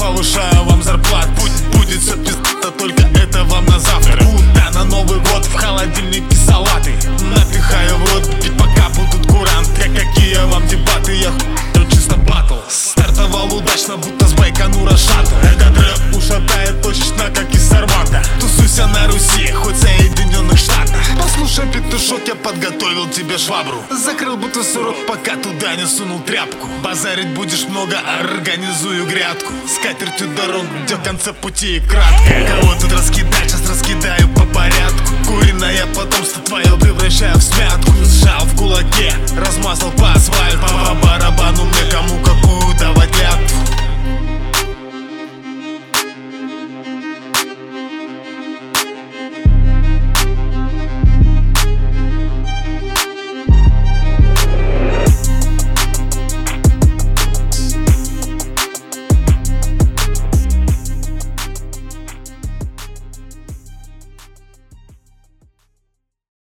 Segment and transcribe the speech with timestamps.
[0.00, 0.82] повышаю вам
[22.20, 23.82] петушок, я подготовил тебе швабру.
[23.90, 26.68] Закрыл будто сурок, пока туда не сунул тряпку.
[26.82, 29.52] Базарить будешь много, организую грядку.
[29.66, 34.09] С катертью дорог, где в конце пути и кратко Кого тут раскидать, сейчас раскидаю